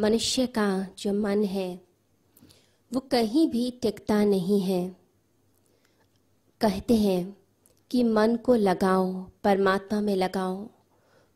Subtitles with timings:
[0.00, 1.80] मनुष्य का जो मन है,
[2.92, 4.96] वो कहीं भी टिकता नहीं है।
[6.60, 7.36] कहते हैं
[7.90, 10.64] कि मन को लगाओ, परमात्मा में लगाओ,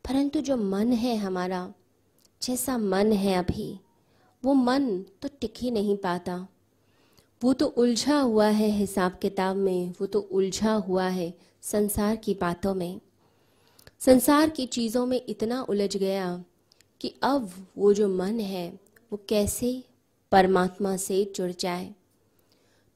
[0.07, 1.73] परंतु जो मन है हमारा,
[2.41, 3.79] जैसा मन है अभी,
[4.45, 6.47] वो मन तो टिक ही नहीं पाता।
[7.43, 12.33] वो तो उलझा हुआ है हिसाब किताब में, वो तो उलझा हुआ है संसार की
[12.33, 13.01] बातों में।
[13.99, 16.43] संसार की चीज़ों में इतना उलझ गया
[17.03, 18.79] कि अब वो जो मन है,
[19.11, 19.83] वो कैसे
[20.31, 21.95] परमात्मा से जुड़ जाए?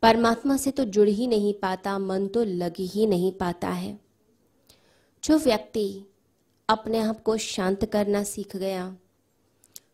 [0.01, 3.99] परमात्मा से तो जुड़ ही नहीं पाता, मन तो लग ही नहीं पाता है।
[5.23, 6.01] जो व्यक्ति
[6.69, 8.97] अपने आप को शांत करना सीख गया,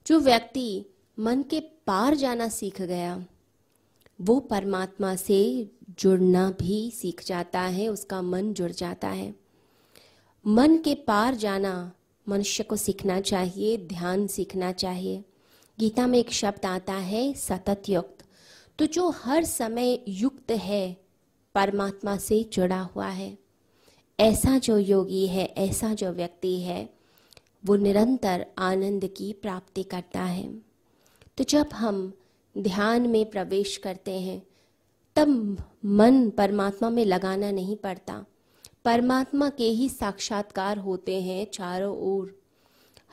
[0.07, 0.85] जो व्यक्ति
[1.19, 3.25] मन के पार जाना सीख गया,
[4.21, 9.35] वो परमात्मा से जुड़ना भी सीख जाता है, उसका मन जुड़ जाता है।
[10.47, 11.91] मन के पार जाना
[12.29, 15.23] मनुष्य को सीखना चाहिए, ध्यान सीखना चाहिए।
[15.79, 18.25] गीता में एक शब्द आता है, सतत युक्त।
[18.79, 20.97] तो जो हर समय युक्त है,
[21.55, 23.37] परमात्मा से जुड़ा हुआ है।
[24.19, 26.89] ऐसा जो योगी है, ऐसा जो व्यक्ति है,
[27.65, 30.53] वो निरंतर आनंद की प्राप्ति करता है।
[31.37, 32.13] तो जब हम
[32.57, 34.47] ध्यान में प्रवेश करते हैं,
[35.15, 38.25] तब मन परमात्मा में लगाना नहीं पड़ता।
[38.85, 42.41] परमात्मा के ही साक्षात्कार होते हैं चारों ओर।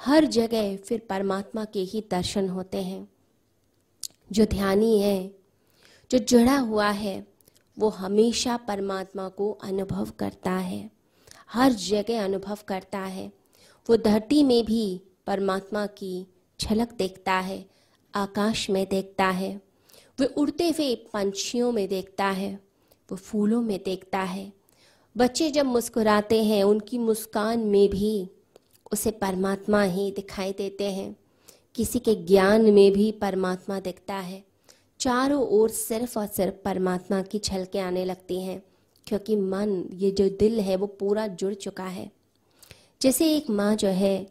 [0.01, 3.09] हर जगह फिर परमात्मा के ही दर्शन होते हैं।
[4.33, 5.35] जो ध्यानी है,
[6.11, 7.27] जो जुड़ा हुआ है,
[7.79, 10.91] वो हमेशा परमात्मा को अनुभव करता है।
[11.51, 13.33] हर जगह अनुभव करता है।
[13.91, 16.27] वो धरती में भी परमात्मा की
[16.61, 17.71] झलक देखता है,
[18.15, 19.61] आकाश में देखता है।
[20.21, 22.61] वो उड़ते हुए पंछियों में देखता है,
[23.11, 24.60] वो फूलों में देखता है।
[25.17, 28.29] बच्चे जब मुस्कुराते हैं, उनकी मुस्कान में भी
[28.93, 31.17] उसे परमात्मा ही दिखाई देते हैं।
[31.75, 34.43] किसी के ज्ञान में भी परमात्मा दिखता है।
[35.01, 38.63] चारों ओर सिर्फ़ और सिर्फ़ परमात्मा की छलके आने लगती हैं,
[39.07, 42.11] क्योंकि मन, ये जो दिल है, वो पूरा जुड़ चुका है।
[43.03, 44.27] जैसे एक माँ जो है,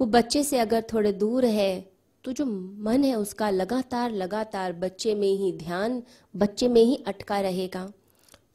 [0.00, 1.90] वो बच्चे से अगर थोड़े दूर है
[2.24, 2.44] तो जो
[2.82, 6.02] मन है, उसका लगातार लगातार बच्चे में ही ध्यान,
[6.36, 7.92] बच्चे में ही अटका रहेगा।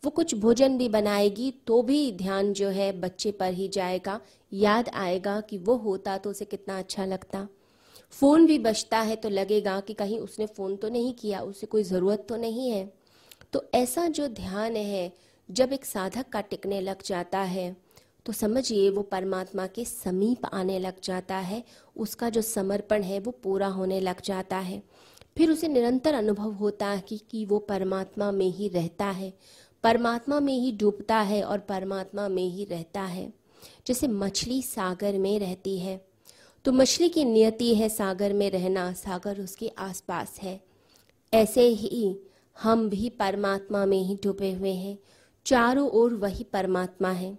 [0.03, 4.19] वो कुछ भोजन भी बनाएगी तो भी ध्यान जो है बच्चे पर ही जाएगा।
[4.51, 7.47] याद आएगा कि वो होता तो उसे कितना अच्छा लगता।
[8.13, 11.83] फ़ोन भी बचता है तो लगेगा कि कहीं उसने फ़ोन तो नहीं किया उसे कोई
[11.83, 12.91] ज़रूरत तो नहीं है।
[13.53, 15.11] तो ऐसा जो ध्यान है
[15.49, 17.75] जब एक साधक का टिकने लग जाता है
[18.25, 21.63] तो समझिए वो परमात्मा के समीप आने लग जाता है
[21.95, 24.81] उसका जो समर्पण है वो पूरा होने लग जाता है।
[25.37, 29.33] फिर उसे निरंतर अनुभव होता है कि, कि वो परमात्मा में ही रहता है।
[29.83, 33.33] परमात्मा में ही डूबता है और परमात्मा में ही रहता है,
[33.87, 36.05] जैसे मछली सागर में रहती है।
[36.65, 40.61] तो मछली की नियति है सागर में रहना, सागर उसके आसपास है।
[41.33, 42.19] ऐसे ही
[42.61, 44.97] हम भी परमात्मा में ही डूबे हुए हैं।
[45.45, 47.37] चारों ओर वही परमात्मा है।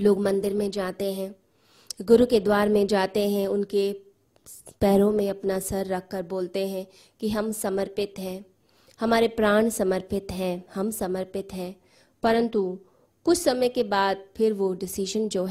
[0.00, 1.34] लोग मंदिर में जाते हैं,
[2.02, 3.92] गुरु के द्वार में जाते हैं, उनके
[4.80, 6.86] पैरों में अपना सर रखकर बोलते हैं
[7.20, 8.44] कि हम समर्पित हैं।
[9.00, 11.76] हमारे प्राण समर्पित हैं, हम समर्पित हैं।
[12.22, 12.78] परंतु
[13.24, 15.44] कुछ समय के बाद फिर वो डिसीज़न जो